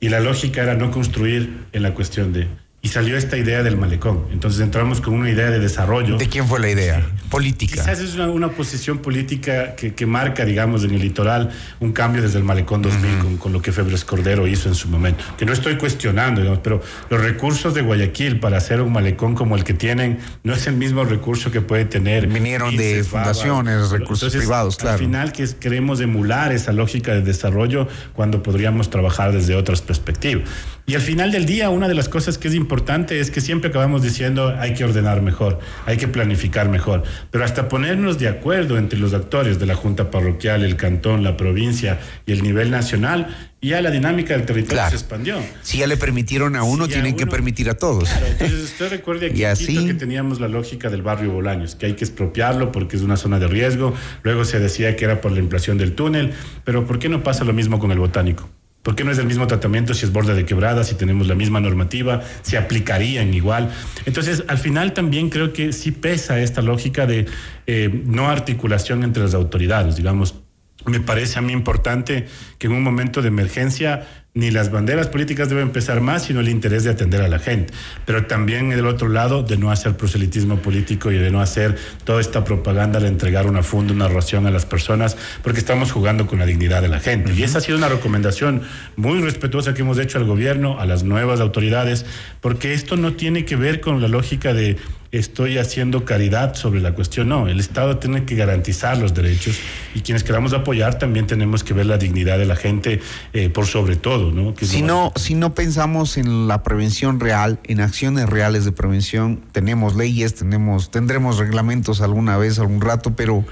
Y 0.00 0.08
la 0.08 0.20
lógica 0.20 0.62
era 0.62 0.74
no 0.74 0.90
construir 0.90 1.66
en 1.72 1.82
la 1.82 1.94
cuestión 1.94 2.32
de 2.32 2.48
y 2.82 2.88
salió 2.88 3.18
esta 3.18 3.36
idea 3.36 3.62
del 3.62 3.76
malecón. 3.76 4.24
Entonces 4.32 4.60
entramos 4.60 5.02
con 5.02 5.12
una 5.12 5.28
idea 5.28 5.50
de 5.50 5.58
desarrollo. 5.58 6.16
¿De 6.16 6.28
quién 6.28 6.46
fue 6.46 6.60
la 6.60 6.70
idea? 6.70 7.06
Política. 7.28 7.74
Quizás 7.74 8.00
es 8.00 8.14
una, 8.14 8.48
posición 8.48 8.98
política 8.98 9.76
que, 9.76 9.94
que, 9.94 10.06
marca, 10.06 10.46
digamos, 10.46 10.82
en 10.84 10.92
el 10.92 11.00
litoral 11.00 11.50
un 11.78 11.92
cambio 11.92 12.22
desde 12.22 12.38
el 12.38 12.44
malecón 12.44 12.80
2000 12.80 13.38
con, 13.38 13.52
lo 13.52 13.60
que 13.60 13.70
Febres 13.72 14.04
Cordero 14.04 14.46
hizo 14.46 14.68
en 14.68 14.74
su 14.74 14.88
momento. 14.88 15.22
Que 15.36 15.44
no 15.44 15.52
estoy 15.52 15.76
cuestionando, 15.76 16.40
digamos, 16.40 16.60
pero 16.62 16.82
los 17.10 17.20
recursos 17.20 17.74
de 17.74 17.82
Guayaquil 17.82 18.40
para 18.40 18.56
hacer 18.56 18.80
un 18.80 18.92
malecón 18.92 19.34
como 19.34 19.56
el 19.56 19.64
que 19.64 19.74
tienen 19.74 20.18
no 20.42 20.54
es 20.54 20.66
el 20.66 20.74
mismo 20.74 21.04
recurso 21.04 21.50
que 21.50 21.60
puede 21.60 21.84
tener. 21.84 22.28
Vinieron 22.28 22.74
de 22.76 23.04
fundaciones, 23.04 23.90
recursos 23.90 24.34
privados, 24.34 24.76
claro. 24.76 24.94
Al 24.94 24.98
final 24.98 25.32
que 25.32 25.46
queremos 25.60 26.00
emular 26.00 26.50
esa 26.52 26.72
lógica 26.72 27.12
de 27.12 27.20
desarrollo 27.20 27.88
cuando 28.14 28.42
podríamos 28.42 28.88
trabajar 28.88 29.32
desde 29.32 29.54
otras 29.54 29.82
perspectivas. 29.82 30.48
Y 30.90 30.96
al 30.96 31.02
final 31.02 31.30
del 31.30 31.46
día, 31.46 31.70
una 31.70 31.86
de 31.86 31.94
las 31.94 32.08
cosas 32.08 32.36
que 32.36 32.48
es 32.48 32.54
importante 32.56 33.20
es 33.20 33.30
que 33.30 33.40
siempre 33.40 33.70
acabamos 33.70 34.02
diciendo 34.02 34.56
hay 34.58 34.74
que 34.74 34.82
ordenar 34.82 35.22
mejor, 35.22 35.60
hay 35.86 35.96
que 35.98 36.08
planificar 36.08 36.68
mejor, 36.68 37.04
pero 37.30 37.44
hasta 37.44 37.68
ponernos 37.68 38.18
de 38.18 38.26
acuerdo 38.26 38.76
entre 38.76 38.98
los 38.98 39.14
actores 39.14 39.60
de 39.60 39.66
la 39.66 39.76
Junta 39.76 40.10
Parroquial, 40.10 40.64
el 40.64 40.74
Cantón, 40.74 41.22
la 41.22 41.36
provincia 41.36 42.00
y 42.26 42.32
el 42.32 42.42
nivel 42.42 42.72
nacional, 42.72 43.52
ya 43.62 43.80
la 43.80 43.92
dinámica 43.92 44.36
del 44.36 44.44
territorio 44.44 44.82
se 44.88 44.96
expandió. 44.96 45.38
Si 45.62 45.78
ya 45.78 45.86
le 45.86 45.96
permitieron 45.96 46.56
a 46.56 46.64
uno, 46.64 46.88
tienen 46.88 47.14
que 47.14 47.28
permitir 47.28 47.70
a 47.70 47.74
todos. 47.74 48.08
Claro, 48.08 48.26
entonces 48.26 48.60
usted 48.60 48.90
recuerde 48.90 49.26
aquí 49.48 49.86
que 49.86 49.94
teníamos 49.94 50.40
la 50.40 50.48
lógica 50.48 50.90
del 50.90 51.02
barrio 51.02 51.30
Bolaños, 51.30 51.76
que 51.76 51.86
hay 51.86 51.92
que 51.92 52.04
expropiarlo 52.04 52.72
porque 52.72 52.96
es 52.96 53.02
una 53.02 53.16
zona 53.16 53.38
de 53.38 53.46
riesgo, 53.46 53.94
luego 54.24 54.44
se 54.44 54.58
decía 54.58 54.96
que 54.96 55.04
era 55.04 55.20
por 55.20 55.30
la 55.30 55.38
inflación 55.38 55.78
del 55.78 55.94
túnel, 55.94 56.32
pero 56.64 56.84
¿por 56.84 56.98
qué 56.98 57.08
no 57.08 57.22
pasa 57.22 57.44
lo 57.44 57.52
mismo 57.52 57.78
con 57.78 57.92
el 57.92 58.00
botánico? 58.00 58.50
¿Por 58.82 58.96
qué 58.96 59.04
no 59.04 59.12
es 59.12 59.18
el 59.18 59.26
mismo 59.26 59.46
tratamiento 59.46 59.92
si 59.92 60.06
es 60.06 60.12
borde 60.12 60.34
de 60.34 60.46
quebrada, 60.46 60.84
si 60.84 60.94
tenemos 60.94 61.26
la 61.26 61.34
misma 61.34 61.60
normativa, 61.60 62.22
se 62.40 62.56
aplicarían 62.56 63.34
igual? 63.34 63.70
Entonces, 64.06 64.44
al 64.48 64.56
final 64.56 64.94
también 64.94 65.28
creo 65.28 65.52
que 65.52 65.74
sí 65.74 65.90
pesa 65.90 66.40
esta 66.40 66.62
lógica 66.62 67.06
de 67.06 67.26
eh, 67.66 68.02
no 68.06 68.30
articulación 68.30 69.04
entre 69.04 69.22
las 69.22 69.34
autoridades, 69.34 69.96
digamos. 69.96 70.39
Me 70.86 71.00
parece 71.00 71.38
a 71.38 71.42
mí 71.42 71.52
importante 71.52 72.26
que 72.58 72.66
en 72.66 72.72
un 72.72 72.82
momento 72.82 73.20
de 73.22 73.28
emergencia 73.28 74.06
ni 74.32 74.52
las 74.52 74.70
banderas 74.70 75.08
políticas 75.08 75.48
deben 75.48 75.70
pesar 75.70 76.00
más, 76.00 76.24
sino 76.24 76.38
el 76.38 76.48
interés 76.48 76.84
de 76.84 76.90
atender 76.90 77.20
a 77.20 77.28
la 77.28 77.40
gente. 77.40 77.74
Pero 78.06 78.26
también 78.26 78.70
del 78.70 78.86
otro 78.86 79.08
lado, 79.08 79.42
de 79.42 79.56
no 79.56 79.72
hacer 79.72 79.96
proselitismo 79.96 80.58
político 80.58 81.10
y 81.10 81.18
de 81.18 81.30
no 81.30 81.40
hacer 81.40 81.76
toda 82.04 82.20
esta 82.20 82.44
propaganda 82.44 83.00
de 83.00 83.08
entregar 83.08 83.46
una 83.46 83.64
funda, 83.64 83.92
una 83.92 84.08
ración 84.08 84.46
a 84.46 84.50
las 84.50 84.66
personas, 84.66 85.16
porque 85.42 85.58
estamos 85.58 85.90
jugando 85.90 86.28
con 86.28 86.38
la 86.38 86.46
dignidad 86.46 86.80
de 86.80 86.88
la 86.88 87.00
gente. 87.00 87.34
Y 87.34 87.42
esa 87.42 87.58
ha 87.58 87.60
sido 87.60 87.76
una 87.76 87.88
recomendación 87.88 88.62
muy 88.96 89.20
respetuosa 89.20 89.74
que 89.74 89.82
hemos 89.82 89.98
hecho 89.98 90.18
al 90.18 90.24
gobierno, 90.24 90.78
a 90.78 90.86
las 90.86 91.02
nuevas 91.02 91.40
autoridades, 91.40 92.06
porque 92.40 92.72
esto 92.72 92.96
no 92.96 93.14
tiene 93.14 93.44
que 93.44 93.56
ver 93.56 93.80
con 93.80 94.00
la 94.00 94.06
lógica 94.06 94.54
de 94.54 94.76
estoy 95.12 95.58
haciendo 95.58 96.04
caridad 96.04 96.54
sobre 96.54 96.80
la 96.80 96.94
cuestión. 96.94 97.28
No, 97.28 97.48
el 97.48 97.58
Estado 97.58 97.98
tiene 97.98 98.24
que 98.24 98.36
garantizar 98.36 98.96
los 98.98 99.12
derechos 99.14 99.58
y 99.94 100.00
quienes 100.00 100.22
queramos 100.22 100.52
apoyar 100.52 100.98
también 100.98 101.26
tenemos 101.26 101.64
que 101.64 101.74
ver 101.74 101.86
la 101.86 101.98
dignidad 101.98 102.38
de 102.38 102.46
la 102.46 102.56
gente 102.56 103.00
eh, 103.32 103.48
por 103.48 103.66
sobre 103.66 103.96
todo. 103.96 104.30
¿no? 104.30 104.54
si, 104.60 104.82
no, 104.82 105.12
si 105.16 105.34
no 105.34 105.54
pensamos 105.54 106.16
en 106.16 106.46
la 106.46 106.62
prevención 106.62 107.18
real, 107.18 107.58
en 107.64 107.80
acciones 107.80 108.28
reales 108.28 108.64
de 108.64 108.72
prevención, 108.72 109.40
tenemos 109.52 109.96
leyes, 109.96 110.34
tenemos, 110.34 110.90
tendremos 110.90 111.38
reglamentos 111.38 112.00
alguna 112.00 112.36
vez, 112.36 112.58
algún 112.58 112.80
rato, 112.80 113.16
pero 113.16 113.44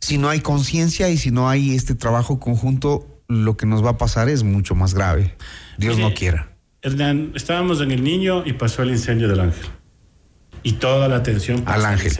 si 0.00 0.18
no 0.18 0.28
hay 0.28 0.40
conciencia 0.40 1.08
y 1.10 1.16
si 1.16 1.30
no 1.30 1.48
hay 1.48 1.74
este 1.74 1.94
trabajo 1.94 2.40
conjunto, 2.40 3.06
lo 3.28 3.56
que 3.56 3.66
nos 3.66 3.84
va 3.84 3.90
a 3.90 3.98
pasar 3.98 4.28
es 4.28 4.42
mucho 4.42 4.74
más 4.74 4.94
grave. 4.94 5.36
Dios 5.76 5.98
no 5.98 6.12
quiera. 6.14 6.50
Hernán, 6.82 7.32
estábamos 7.34 7.80
en 7.80 7.90
el 7.90 8.02
niño 8.02 8.42
y 8.46 8.54
pasó 8.54 8.82
el 8.82 8.90
incendio 8.90 9.28
del 9.28 9.40
ángel 9.40 9.66
y 10.68 10.72
toda 10.72 11.08
la 11.08 11.16
atención 11.16 11.62
al 11.64 11.86
ángel. 11.86 12.12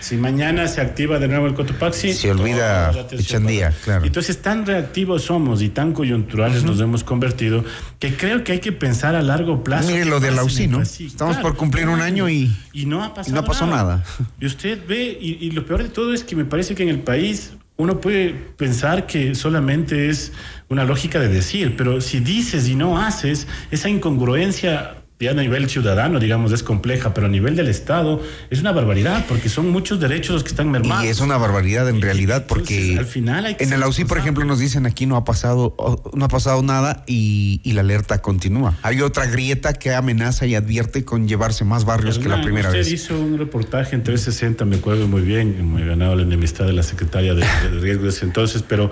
Si 0.00 0.16
mañana 0.16 0.66
se 0.66 0.80
activa 0.80 1.20
de 1.20 1.28
nuevo 1.28 1.46
el 1.46 1.54
Cotopaxi, 1.54 2.14
se 2.14 2.30
olvida 2.32 2.90
Echandía, 3.12 3.72
claro. 3.84 4.04
Entonces, 4.04 4.42
tan 4.42 4.66
reactivos 4.66 5.22
somos 5.22 5.62
y 5.62 5.68
tan 5.68 5.92
coyunturales 5.92 6.64
nos 6.64 6.80
hemos 6.80 7.04
convertido 7.04 7.64
que 8.00 8.16
creo 8.16 8.42
que 8.42 8.52
hay 8.52 8.58
que 8.58 8.72
pensar 8.72 9.14
a 9.14 9.22
largo 9.22 9.62
plazo. 9.62 9.88
Mire 9.88 10.04
lo 10.06 10.18
de 10.18 10.32
la 10.32 10.42
¿no? 10.68 10.82
Estamos 10.82 11.36
por 11.36 11.54
cumplir 11.56 11.88
un 11.88 12.00
año 12.00 12.28
y, 12.28 12.50
y 12.72 12.86
no 12.86 13.04
ha 13.04 13.14
pasado 13.14 13.36
no 13.36 13.44
pasó 13.46 13.66
nada. 13.66 14.02
Y 14.40 14.46
usted 14.46 14.80
ve, 14.88 15.16
y, 15.20 15.46
y 15.46 15.52
lo 15.52 15.64
peor 15.64 15.84
de 15.84 15.90
todo 15.90 16.12
es 16.12 16.24
que 16.24 16.34
me 16.34 16.44
parece 16.44 16.74
que 16.74 16.82
en 16.82 16.88
el 16.88 17.00
país 17.00 17.52
uno 17.76 18.00
puede 18.00 18.30
pensar 18.56 19.06
que 19.06 19.34
solamente 19.36 20.08
es 20.08 20.32
una 20.68 20.84
lógica 20.84 21.20
de 21.20 21.28
decir, 21.28 21.76
pero 21.76 22.00
si 22.00 22.18
dices 22.20 22.68
y 22.68 22.74
no 22.74 22.98
haces, 22.98 23.46
esa 23.70 23.88
incongruencia 23.88 24.99
ya 25.20 25.32
a 25.32 25.34
nivel 25.34 25.68
ciudadano, 25.68 26.18
digamos, 26.18 26.50
es 26.52 26.62
compleja, 26.62 27.12
pero 27.12 27.26
a 27.26 27.30
nivel 27.30 27.54
del 27.54 27.68
Estado 27.68 28.22
es 28.48 28.60
una 28.60 28.72
barbaridad, 28.72 29.26
porque 29.28 29.50
son 29.50 29.68
muchos 29.70 30.00
derechos 30.00 30.32
los 30.32 30.42
que 30.42 30.48
están 30.48 30.70
mermados. 30.70 31.04
Y 31.04 31.08
es 31.08 31.20
una 31.20 31.36
barbaridad 31.36 31.88
en 31.90 32.00
realidad, 32.00 32.46
porque 32.46 32.96
al 32.98 33.04
final 33.04 33.44
hay 33.44 33.56
en 33.58 33.72
el 33.72 33.82
AUSI, 33.82 34.06
por 34.06 34.16
ejemplo, 34.16 34.44
nos 34.46 34.58
dicen 34.58 34.86
aquí 34.86 35.04
no 35.04 35.16
ha 35.16 35.24
pasado, 35.24 35.76
no 36.14 36.24
ha 36.24 36.28
pasado 36.28 36.62
nada 36.62 37.04
y, 37.06 37.60
la 37.70 37.82
alerta 37.82 38.20
continúa. 38.20 38.76
Hay 38.82 39.00
otra 39.00 39.26
grieta 39.26 39.74
que 39.74 39.94
amenaza 39.94 40.44
y 40.44 40.56
advierte 40.56 41.04
con 41.04 41.28
llevarse 41.28 41.64
más 41.64 41.84
barrios 41.84 42.18
que 42.18 42.28
la 42.28 42.40
primera 42.40 42.68
vez. 42.68 42.86
Usted 42.86 42.94
hizo 42.94 43.20
un 43.20 43.38
reportaje 43.38 43.94
en 43.94 44.02
360, 44.02 44.64
me 44.64 44.76
acuerdo 44.76 45.06
muy 45.06 45.22
bien, 45.22 45.72
me 45.72 45.82
he 45.82 45.86
ganado 45.86 46.16
la 46.16 46.22
enemistad 46.22 46.66
de 46.66 46.72
la 46.72 46.82
secretaria 46.82 47.34
de, 47.34 47.42
de 47.42 47.80
riesgos 47.80 48.22
entonces, 48.22 48.64
pero 48.66 48.90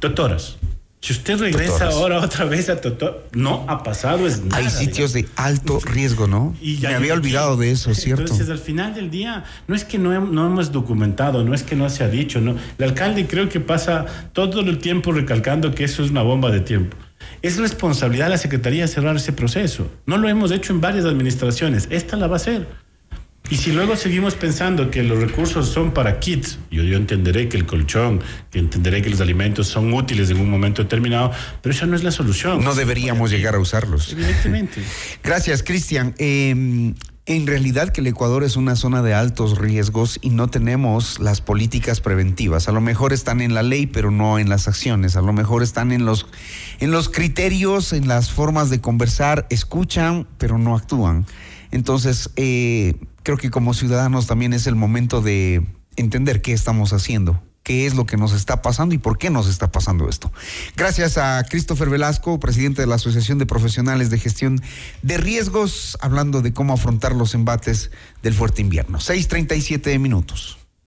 doctoras, 0.00 0.58
si 1.00 1.14
usted 1.14 1.38
regresa 1.38 1.88
ahora 1.88 2.20
otra 2.20 2.44
vez 2.44 2.68
a 2.68 2.80
Totó, 2.80 3.24
no 3.32 3.64
ha 3.68 3.82
pasado 3.82 4.26
es 4.26 4.44
nada. 4.44 4.58
Hay 4.58 4.68
sitios 4.68 5.14
de 5.14 5.26
alto 5.36 5.80
riesgo, 5.80 6.26
¿no? 6.26 6.54
Y 6.60 6.76
Me 6.78 6.94
había 6.94 7.14
olvidado 7.14 7.56
de 7.56 7.70
eso, 7.70 7.94
¿cierto? 7.94 8.22
Entonces, 8.22 8.50
al 8.50 8.58
final 8.58 8.94
del 8.94 9.10
día, 9.10 9.44
no 9.66 9.74
es 9.74 9.84
que 9.84 9.98
no, 9.98 10.20
no 10.20 10.46
hemos 10.46 10.72
documentado, 10.72 11.42
no 11.42 11.54
es 11.54 11.62
que 11.62 11.74
no 11.74 11.88
se 11.88 12.04
ha 12.04 12.08
dicho, 12.08 12.40
¿no? 12.40 12.56
El 12.78 12.84
alcalde 12.84 13.26
creo 13.26 13.48
que 13.48 13.60
pasa 13.60 14.04
todo 14.34 14.60
el 14.60 14.78
tiempo 14.78 15.12
recalcando 15.12 15.74
que 15.74 15.84
eso 15.84 16.04
es 16.04 16.10
una 16.10 16.22
bomba 16.22 16.50
de 16.50 16.60
tiempo. 16.60 16.96
Es 17.42 17.56
responsabilidad 17.56 18.26
de 18.26 18.30
la 18.30 18.38
Secretaría 18.38 18.86
cerrar 18.86 19.16
ese 19.16 19.32
proceso. 19.32 19.90
No 20.04 20.18
lo 20.18 20.28
hemos 20.28 20.50
hecho 20.50 20.74
en 20.74 20.82
varias 20.82 21.06
administraciones. 21.06 21.88
Esta 21.90 22.16
la 22.16 22.26
va 22.26 22.34
a 22.34 22.36
hacer. 22.36 22.66
Y 23.50 23.56
si 23.56 23.72
luego 23.72 23.96
seguimos 23.96 24.36
pensando 24.36 24.92
que 24.92 25.02
los 25.02 25.18
recursos 25.18 25.68
son 25.68 25.92
para 25.92 26.20
kits, 26.20 26.58
yo, 26.70 26.84
yo 26.84 26.96
entenderé 26.96 27.48
que 27.48 27.56
el 27.56 27.66
colchón, 27.66 28.20
que 28.50 28.60
entenderé 28.60 29.02
que 29.02 29.10
los 29.10 29.20
alimentos 29.20 29.66
son 29.66 29.92
útiles 29.92 30.30
en 30.30 30.38
un 30.38 30.48
momento 30.48 30.82
determinado, 30.84 31.32
pero 31.60 31.74
eso 31.74 31.84
no 31.86 31.96
es 31.96 32.04
la 32.04 32.12
solución. 32.12 32.62
No 32.62 32.76
deberíamos 32.76 33.30
llegar 33.32 33.56
a 33.56 33.58
usarlos. 33.58 34.12
Evidentemente. 34.12 34.80
Gracias, 35.24 35.64
Cristian. 35.64 36.14
Em, 36.18 36.94
en 37.26 37.46
realidad 37.48 37.90
que 37.90 38.00
el 38.02 38.06
Ecuador 38.06 38.44
es 38.44 38.54
una 38.54 38.76
zona 38.76 39.02
de 39.02 39.14
altos 39.14 39.58
riesgos 39.58 40.20
y 40.22 40.30
no 40.30 40.48
tenemos 40.48 41.18
las 41.18 41.40
políticas 41.40 42.00
preventivas. 42.00 42.68
A 42.68 42.72
lo 42.72 42.80
mejor 42.80 43.12
están 43.12 43.40
en 43.40 43.54
la 43.54 43.64
ley, 43.64 43.86
pero 43.86 44.12
no 44.12 44.38
en 44.38 44.48
las 44.48 44.68
acciones. 44.68 45.16
A 45.16 45.22
lo 45.22 45.32
mejor 45.32 45.64
están 45.64 45.90
en 45.90 46.04
los, 46.04 46.26
en 46.78 46.92
los 46.92 47.08
criterios, 47.08 47.92
en 47.92 48.06
las 48.06 48.30
formas 48.30 48.70
de 48.70 48.80
conversar, 48.80 49.48
escuchan, 49.50 50.28
pero 50.38 50.56
no 50.56 50.76
actúan. 50.76 51.26
Entonces, 51.72 52.30
eh, 52.36 52.94
creo 53.22 53.36
que 53.36 53.50
como 53.50 53.74
ciudadanos 53.74 54.26
también 54.26 54.52
es 54.52 54.66
el 54.66 54.74
momento 54.74 55.20
de 55.20 55.66
entender 55.96 56.42
qué 56.42 56.52
estamos 56.52 56.92
haciendo, 56.92 57.42
qué 57.62 57.86
es 57.86 57.94
lo 57.94 58.06
que 58.06 58.16
nos 58.16 58.32
está 58.32 58.62
pasando 58.62 58.94
y 58.94 58.98
por 58.98 59.18
qué 59.18 59.30
nos 59.30 59.48
está 59.48 59.70
pasando 59.72 60.08
esto. 60.08 60.32
Gracias 60.76 61.18
a 61.18 61.44
Christopher 61.48 61.90
Velasco, 61.90 62.38
presidente 62.40 62.82
de 62.82 62.86
la 62.86 62.94
Asociación 62.96 63.38
de 63.38 63.46
Profesionales 63.46 64.10
de 64.10 64.18
Gestión 64.18 64.60
de 65.02 65.18
Riesgos, 65.18 65.98
hablando 66.00 66.42
de 66.42 66.52
cómo 66.52 66.72
afrontar 66.72 67.14
los 67.14 67.34
embates 67.34 67.90
del 68.22 68.34
fuerte 68.34 68.62
invierno. 68.62 68.98
6:37 68.98 69.98
minutos. 69.98 70.59